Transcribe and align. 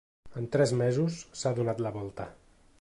En 0.39 0.47
tres 0.55 0.73
mesos, 0.79 1.19
s’ha 1.41 1.53
donat 1.61 1.87
la 1.89 1.95
volta. 2.01 2.29